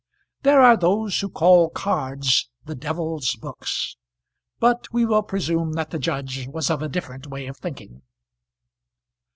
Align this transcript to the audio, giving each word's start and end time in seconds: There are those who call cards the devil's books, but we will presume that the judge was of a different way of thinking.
There 0.41 0.61
are 0.61 0.75
those 0.77 1.19
who 1.19 1.29
call 1.29 1.69
cards 1.69 2.49
the 2.65 2.73
devil's 2.73 3.35
books, 3.35 3.97
but 4.57 4.91
we 4.91 5.05
will 5.05 5.21
presume 5.21 5.73
that 5.73 5.91
the 5.91 5.99
judge 5.99 6.47
was 6.47 6.71
of 6.71 6.81
a 6.81 6.89
different 6.89 7.27
way 7.27 7.45
of 7.45 7.57
thinking. 7.57 8.01